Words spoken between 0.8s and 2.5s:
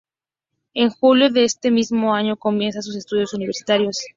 julio de ese mismo año